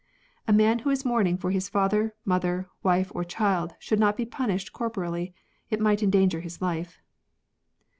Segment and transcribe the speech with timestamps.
[0.47, 4.25] [A man who is mourning for his father, mother, wife, or child, should not be
[4.25, 5.31] punished cor poreally;
[5.69, 6.97] it might endanger his life.